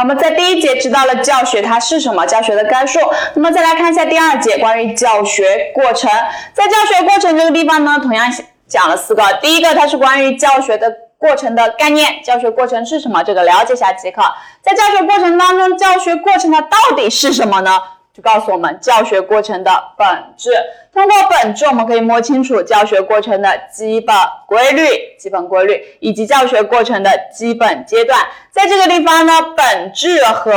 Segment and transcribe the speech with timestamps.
[0.00, 3.00] 我们在第一节知道了教学它是什么，教学的概述。
[3.34, 6.08] 那么再来看一下第二节关于教学过程。
[6.52, 8.32] 在教学过程这个地方呢，同样
[8.68, 9.24] 讲了四个。
[9.42, 10.88] 第一个，它是关于教学的
[11.18, 13.24] 过程的概念，教学过程是什么？
[13.24, 14.22] 这个了解一下即可。
[14.62, 17.82] 在教学过程当中，教学过程它到底是什么呢？
[18.22, 20.06] 告诉我们教学过程的本
[20.36, 20.50] 质。
[20.92, 24.16] 通过本质，我们可以摸清楚教学过程的基本
[24.46, 24.82] 规律、
[25.18, 28.18] 基本规律以及教学过程的基本阶段。
[28.50, 30.54] 在这个地方呢，本质和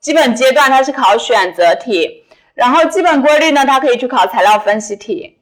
[0.00, 2.24] 基本阶段它是考选择题，
[2.54, 5.38] 然后基本规律呢，它可以去考材料分析题。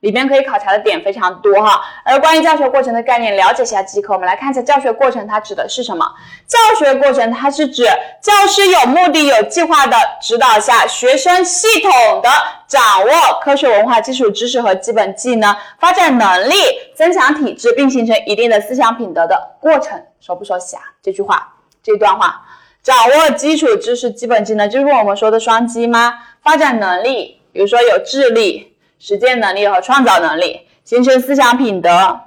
[0.00, 4.12] 里边可以考察的点非常多哈，而关于教学过程的概念，了解一下即可。
[4.12, 6.06] 我们来看一下教学过程，它指的是什么？
[6.46, 7.82] 教学过程它是指
[8.22, 11.90] 教师有目的、有计划的指导下，学生系统
[12.22, 12.28] 的
[12.68, 13.10] 掌握
[13.42, 16.54] 科学文化基础知识和基本技能，发展能力，
[16.94, 20.00] 增强体质，并形成一定的思想品德的过程。
[20.20, 20.82] 熟不熟悉啊？
[21.02, 22.40] 这句话，这段话，
[22.84, 26.20] 掌握基础知识、基本技能，就是我们说的双基吗？
[26.40, 28.76] 发展能力，比如说有智力。
[28.98, 32.20] 实践能力和创造能力，形成思想品德，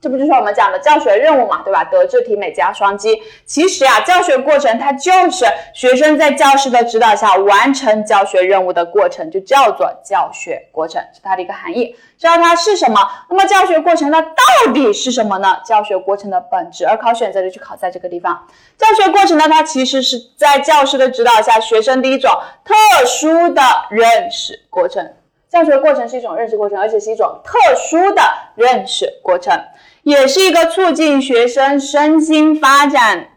[0.00, 1.82] 这不就是我们讲的教学任务嘛，对吧？
[1.84, 3.20] 德智体美加双击。
[3.44, 11.96] 其实啊，教学过程它就是学生在教师的指导下完成教学任务的过程，就叫做教学过程，是它的一个含义。
[12.16, 13.00] 知道它是什么？
[13.28, 15.58] 那么教学过程它到底是什么呢？
[15.64, 18.46] 教学过程的本质，而考选择题就考在这个地方。
[18.76, 22.30] 教学过程呢，它其实是在教师的指导下，学生的一种
[22.64, 25.12] 特殊的认识过程。
[25.50, 28.22] 教学过程是一种认识过程，而且是一种特殊的
[28.54, 29.58] 认识过程，
[30.02, 33.28] 也是一个促进学生身心发展、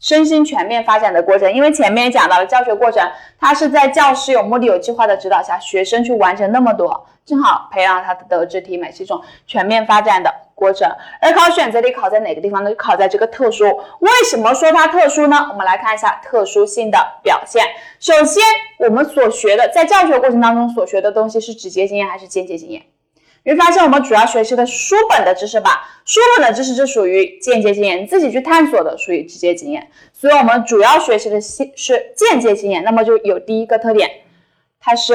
[0.00, 1.52] 身心全面发展的过程。
[1.52, 10.34] 因为前面讲到了，教学过程它是在教师有目的、有计划的指导下，学生去完成那么多，正好培养他的德智体美，是一种全面发展的。
[10.54, 10.86] 过程，
[11.22, 12.74] 而考选择题考在哪个地方呢？
[12.74, 13.64] 考在这个特殊。
[14.00, 15.48] 为什么说它特殊呢？
[15.50, 17.64] 我们来看一下特殊性的表现。
[17.98, 18.42] 首先，
[18.76, 22.82] 我们所学的在教学过程当中所学的东西是直接经验还是间接经验？
[23.42, 29.90] 你会发现我们主要学习的书本的知识吧，书本的知识是属于间接经验，你自己去探索的属于直接经验。
[30.12, 34.10] 所以我们主要学习的是是间接经验，那么就有第一个特点，
[34.78, 35.14] 它是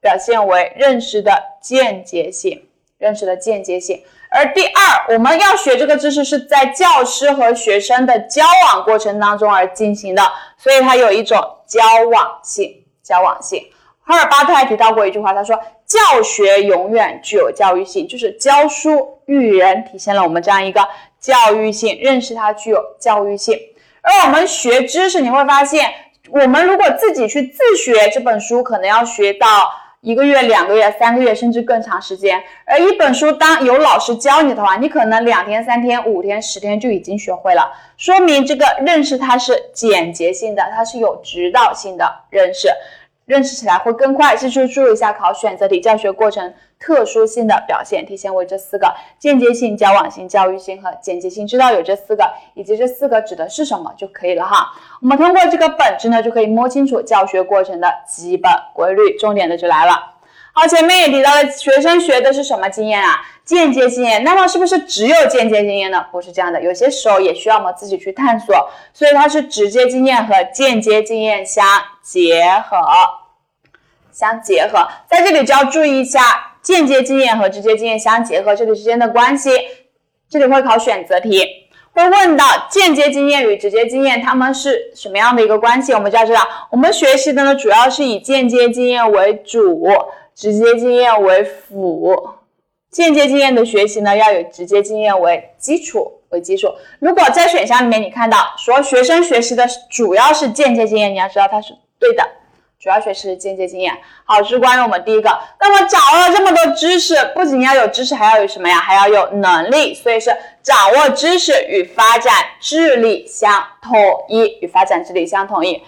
[0.00, 2.66] 表现为认识的间接性，
[2.98, 4.02] 认识的间接性。
[4.30, 10.22] 而第二，我们要学这个知识是在教师和学生的交往过程当中而进行的，
[10.56, 12.82] 所以它有一种交往性。
[13.06, 13.64] 交往性，
[14.00, 15.56] 赫尔巴特还提到过一句话，他说
[15.86, 20.86] ：“教学永远具有教育性，就是教书育人，体现了我们这样一个
[21.20, 23.58] 教育性，认识它具有教育性。”
[24.02, 25.90] 而我们学知识，你会发现，
[26.30, 29.46] 我们如果自己去自学这本书，可能要学到。
[30.02, 32.40] 一个月、两个月、三个月，甚至更长时间。
[32.64, 42.68] 而一本书，当有老师教你的话，你可能两天、三天、五天、十天就已经学会了，说明这个认识它是简洁性的，它是有指导性的认识。
[43.26, 44.34] 认识起来会更快。
[44.34, 51.46] 记住注意一下考选择题教学过程特殊性的表现，体现为这四个：间接性、交往性、教育性和简洁性。
[51.46, 54.72] 知道有这四个，以及这四个指的是什么就可以了哈。
[55.02, 59.16] 我们通过这个本质呢，就可以摸清楚教学过程的基本规律。
[59.18, 60.12] 重点的就来了。
[60.52, 63.20] 好，前面也提到了，学生学的是什么经验啊？
[63.44, 64.24] 间接经验。
[64.24, 66.06] 那么是不是只有间接经验呢？
[66.10, 68.54] 不是这样的，有些时候也需要我们自己去探索。
[68.94, 71.66] 所以它是直接经验和间接经验相
[72.08, 72.78] 结合，
[74.12, 74.86] 相结合。
[75.08, 76.20] 在这里就要注意一下
[76.62, 79.50] 间接经验和直接经验相结合这里之间的关系。
[80.28, 81.44] 这里会考选择题，
[81.92, 85.92] 会问到间接经验与直接经验它们是什么样的一个关系？
[85.94, 89.88] 我们就要知道，我们学习的呢，主要是以间接经验为主。
[90.34, 92.14] 直接经验为辅，
[92.90, 96.68] 间接经验的学习呢，要有直接经验为基础为基础。
[96.98, 102.22] 如果在选项里面你看到说学生学习的主要是间接经验，你要知道它是对的，
[102.78, 103.96] 主要学习是间接经验。
[104.24, 105.30] 好，是关于我们第一个。
[105.58, 108.76] 那么掌握了这么多知识，不仅要有知识，还要有什么呀？
[108.78, 109.94] 还要有能力。
[109.94, 113.94] 所以是掌握知识与发展智力相统
[114.28, 115.82] 一，与发展智力相统一。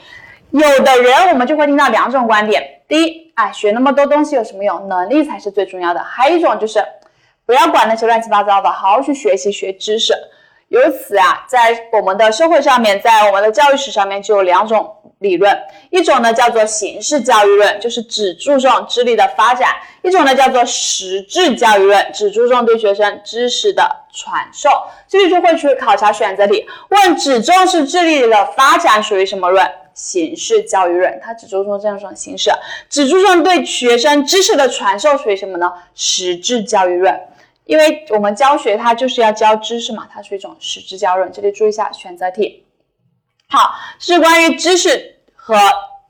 [0.50, 4.88] 有的人我们就会听到两种观点，第一，哎，学那么多东西有什么用？
[4.88, 6.00] 能力才是最重要的。
[6.00, 6.82] 还有一种就是，
[7.44, 10.15] 不要管那些乱七八糟的，好好去学习学知识。
[10.69, 15.59] 由此啊，在我们的社会上面，在我们的教育史上面就有两种理论，
[15.91, 19.69] 一种呢叫做形式教育论，就是只注重智力的发展；
[20.03, 24.69] 一种呢叫做实质教育论，只注重对学生知识的传授。
[25.09, 29.67] 这里就会去考察选择题，问只重视智力的发展属于什么论？
[29.94, 32.53] 形式教育论，它只注重这样一种形式，
[32.88, 35.73] 只注重对学生知识的传授，属于什么呢？
[35.97, 37.19] 实质教育论，
[37.69, 41.31] 因为我们教学它就是要教知识嘛，它是一种实质教育。
[41.31, 42.65] 这里注意一下选择题。
[43.50, 45.55] 好，是关于知识和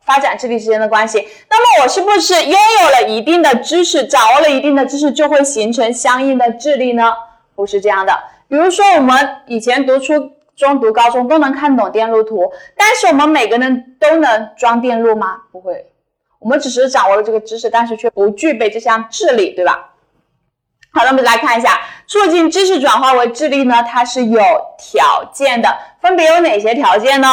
[0.05, 1.27] 发展智力之间的关系。
[1.51, 7.13] 那么我是不是拥有了一定的知识，掌握了一定的知识，就会形成相应的智力呢？
[7.57, 8.17] 不是这样的。
[8.47, 15.39] 比如说我们以前读初中、读高中都能看懂电路图，但是我们每个人都能装电路吗？
[15.51, 15.91] 不会。
[16.39, 19.97] 我们只是掌握了这个知识，但是却不具备这项智力，对吧？
[20.99, 24.43] 好了，我们来看一下，促进知识转化为智力呢，它是有
[24.77, 27.29] 条件的，分别有哪些条件呢？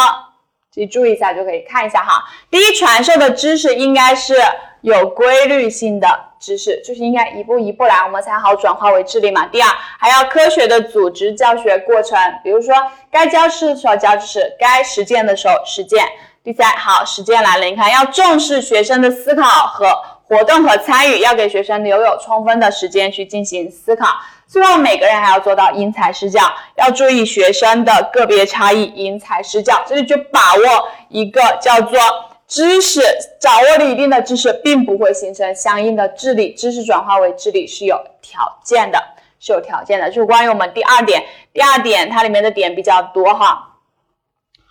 [0.70, 2.24] 自己注意一下就可以看一下哈。
[2.52, 4.36] 第一，传授的知识应该是
[4.82, 6.08] 有规律性的
[6.40, 9.48] 知识，就是应该一步一步来，我们才好转化为智力嘛。
[9.48, 9.68] 第二，
[9.98, 12.76] 还要科学的组织教学过程，比如说
[13.10, 16.06] 该教知识的时候教知识，该实践的时候实践。
[16.44, 19.88] 第三，好，实践来了，你看要重视学生的思考和。
[20.28, 24.08] 活动和参与要给学生留有充分的时间去进行思考。
[24.48, 26.42] 最后，每个人还要做到因材施教，
[26.76, 29.84] 要注意学生的个别差异，因材施教。
[29.88, 32.00] 这里就把握一个叫做
[32.48, 33.02] 知识，
[33.40, 36.54] 掌握了一定的知识，并不会形成相应的智力。
[36.54, 39.04] 知识转化为智力是有条件的，
[39.40, 40.10] 是有条件的。
[40.10, 43.75] 就是关于我们第二点，第二点它里面的点比较多哈。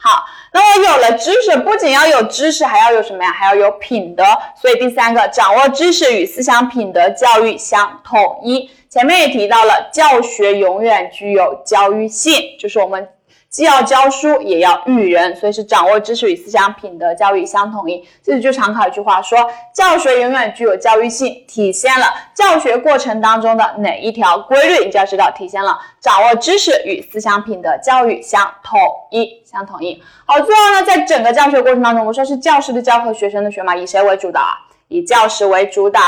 [0.06, 3.32] 好，那我有了知识，不仅要有知识，还要有什么呀？
[3.32, 4.22] 还要有品德。
[4.54, 8.70] 所以第三个，掌握知识与思想品德教育相统一。
[8.90, 13.08] 前面也提到了，教学永远具有教育性，就是我们。
[13.54, 18.04] 既要教书，也要育人，所以是掌握知识与思想品德教育相统一。
[18.20, 19.38] 这里就常考一句话说，
[19.72, 24.86] 教学永远具有教育性，体现了教学过程当中的哪一条规律？
[24.86, 28.76] 你就要知道，体现了掌握知识与思想品德教育相统
[29.12, 30.02] 一，相统一。
[30.24, 34.66] 好，最后呢，在整个教学过程当中，我们说是教师的教和学生的学嘛，以谁为主导啊？
[34.88, 36.00] 以教师为主导。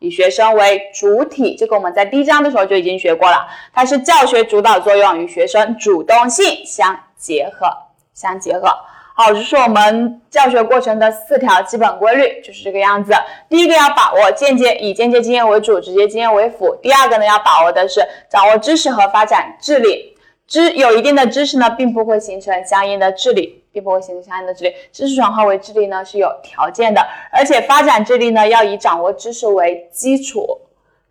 [0.00, 3.46] 以学生为主体，这个我们在第一章的时候就已经学过了。
[3.72, 7.68] 它是教学主导作用与学生主动性相结合，
[8.14, 8.68] 相结合。
[9.14, 13.12] 好，这是我们教学过程的四条基本规律，就是这个样子。
[13.50, 16.74] 第一个要把握间接，以间接经验为主，直接经验为辅。
[16.82, 18.00] 第二个呢，要把握的是
[18.30, 20.16] 掌握知识和发展智力。
[20.46, 23.59] 知有一定的知识呢，并不会形成相应的智力。
[23.72, 27.00] 并不会形成相应的智力，知识转化为智力呢是有条件的，
[27.32, 30.44] 而且发展智力呢要以掌握知识为基础，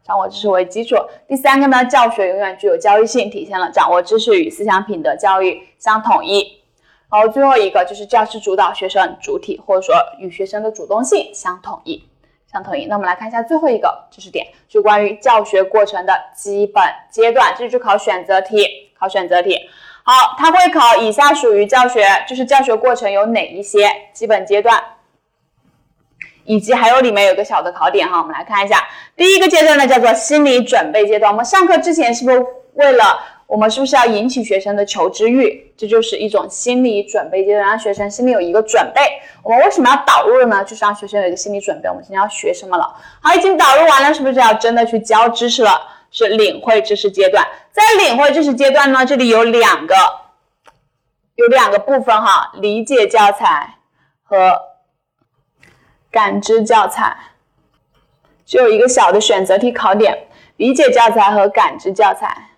[0.03, 0.95] 掌握知识为基础。
[1.27, 6.59] 第三个呢，教学永远具有教育性，体现了掌握知识与思想品德教育相统一。
[7.11, 12.07] 然后最后一个就是教师主导，学生主体，或者说与学生的主动性相统一，
[12.51, 12.85] 相统一。
[12.85, 19.57] 那我们来看一下最后一个知识点，就关于教学过程的基本阶段，这就考选择题，考选择题。
[20.09, 24.83] 好，它会考以下属于教学，就是教学过程有哪一些基本阶段，
[26.45, 28.87] 以及还有里面有个小的考点哈，我们来看一下。
[29.15, 35.71] 第一个阶段呢叫做心理准备阶段，我们上课之前是不是为了我们是不是要引起学生的求知欲？
[35.77, 39.01] 这就是一种心理准备阶段，让学生心里有一个准备。
[39.43, 40.63] 我们为什么要导入呢？
[40.63, 42.95] 就是让学生有一个心理准备，我们今天要学什么了？
[43.21, 45.79] 好，已经导入完了，是不是要真的去教知识了？
[46.11, 49.95] 是领会知识阶段，在领会知识阶段呢，这里有两个，
[51.35, 53.75] 有两个部分哈，理解教材
[54.23, 54.59] 和
[56.11, 57.15] 感知教材，
[58.45, 60.27] 就有一个小的选择题考点，
[60.57, 62.49] 理解教材和感知教材，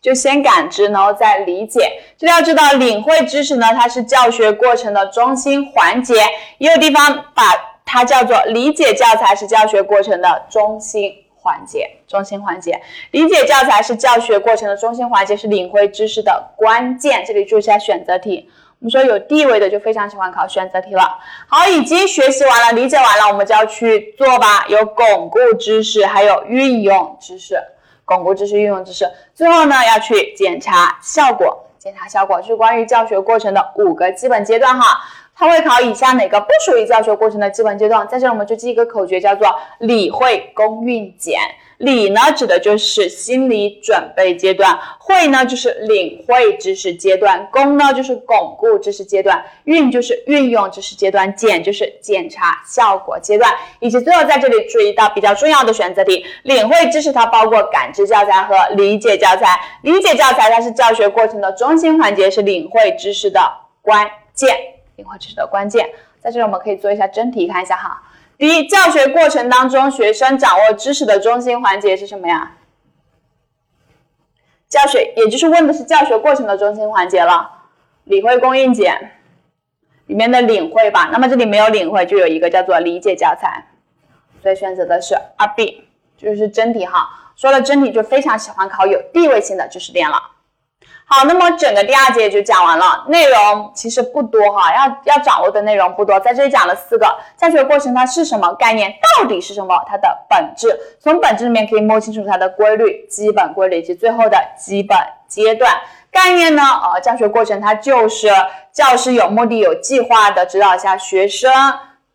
[0.00, 2.00] 就先感知，然后再理解。
[2.16, 6.14] 这里要知道，领会知识呢，它是教学过程的中心环节，
[6.56, 7.42] 也有地方把
[7.84, 11.12] 它叫做理解教材是教学过程的中心。
[11.42, 12.80] 环节中心环节，
[13.12, 17.24] 理解教材是教学过程的中心环节，是领会知识的关键。
[17.26, 21.18] 这里注意一下选择题，我们说有地位的就非常喜欢考选择题了。
[21.48, 24.66] 好，已经学习完了，理解完了，我们就要去做吧。
[24.68, 27.58] 有巩固知识，还有运用知识，
[28.04, 29.10] 巩固知识，运用知识。
[29.34, 35.00] 最后呢，要去检查效果，检查效果是关于教学过程的五个基本阶段哈。
[35.40, 38.06] 它会考以下哪个不属于教学过程的基本阶段？
[38.06, 41.40] 在这里我们就记一个口诀，叫做理会公运简。
[41.78, 53.50] 理呢，指的就是心理准备阶段；会呢，就是领会知识阶段；公呢，就是巩固知识阶段；运就是运用知识阶段；检就是检查效果阶段。
[53.78, 59.58] 以及最后在这里注意到比较重要的选择题：领会知识它包括感知教材和理解教材。
[59.80, 63.40] 理解教材它是教学过程的中心环节，是领会知识的
[63.80, 64.69] 关键。
[65.00, 65.88] 领会知识的关键，
[66.20, 68.02] 在这里我们可以做一下真题，看一下哈。
[68.36, 72.52] 第一，教学过程当中，学生掌握知识的中心环节是什么呀？
[74.68, 77.50] 教学，也就是问的是教学过程的中心环节了。
[78.04, 79.12] 理会公应简
[80.06, 83.66] 里面的领会吧，那么这里没有领会，就有一个叫做理解教材，
[84.42, 85.84] 所以选择的是二 B，
[86.18, 87.08] 就是真题哈。
[87.36, 90.16] 说了真题，就非常喜欢考有地位性的知识点了。
[91.12, 100.68] 好，那么整个第二节就讲完了，内容其实不多哈，要要掌握的内容不多，在这里讲了四个教学过程，它是什么概念，到底是什么，它的本质，
[101.00, 105.72] 从本质里面可以摸清楚它的规律、基本规律以及最后的基本阶段
[106.12, 106.62] 概念呢？
[106.62, 108.28] 呃，教学过程它就是
[108.70, 111.52] 教师有目的、有计划的指导下学生。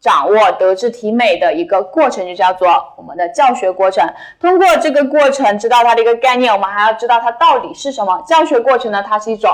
[0.06, 4.08] 掌握德智体美的一个过程，就叫做我们的教学过程。
[4.40, 8.24] 通过这个过程，知道它的一个概念，我们还要知道它到底是什么。
[8.28, 9.50] 教学过程呢，它是一种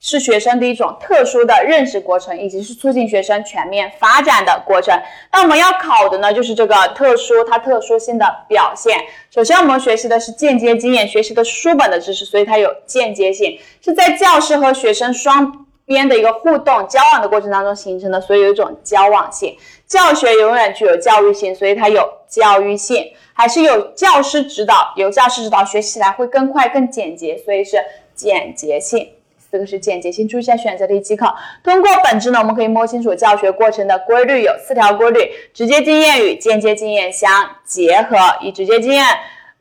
[0.00, 4.98] 是学生的一种特殊的认识过程，以及是促进学生全面发展的过程。
[5.30, 8.98] 那我们要考的呢，就是这个特殊它特殊性的表现。
[9.30, 15.66] 首先，我们学习的是间接经验，学习的书本的知识，所以它有间接性，是在教师和学生双。
[15.88, 19.56] 边的一个互动交往的过程当中形成的，所以有一种交往性。
[19.86, 27.78] 教学永远具有教育性，所以它有教育性，还是有教师指导，有教师指导学习起来会更快更简洁，所以是
[28.14, 29.08] 简洁性。
[29.50, 31.26] 四个是简洁性，注意一下选择题即可。
[31.64, 37.30] 通过本质呢，我们可以摸清楚教学过程的规律，有四条规律：直接经验与间接经验相
[37.64, 39.02] 结合，以直接经验。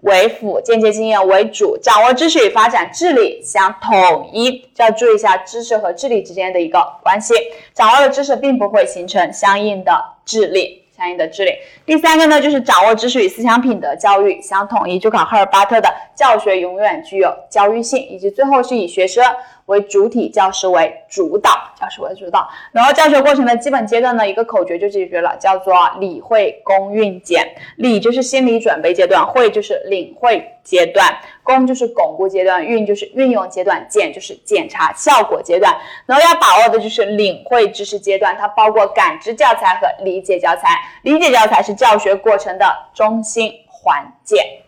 [0.04, 7.34] 为辅，间接经验为主，掌握知识与发展智力相统一，就要注意一下知识和智力之间的一个关系。
[7.74, 9.92] 掌握了知识，并不会形成相应的
[10.24, 11.52] 智力，相应的智力。
[11.84, 19.26] 第三个呢，就是掌握知识与思想品德教育相统一，就考赫尔巴特的教学永远具有教育性，以及最后是以学生。
[19.68, 22.50] 为主体，教师为主导，教师为主导。
[22.72, 27.56] 然后教学过程的基本阶段呢，一个口诀就解决了，叫做理会公运检。
[27.76, 31.06] 理就是心理准备阶段，会就是领会阶段，
[31.44, 35.76] 公就是巩固阶段，运就是运用阶段，检就是检查效果阶段。
[36.06, 40.80] 然后要把握的就是领会知识阶段，它包括感知教材和理解教材。
[41.04, 44.64] 理解教材是教学过程的中心环节。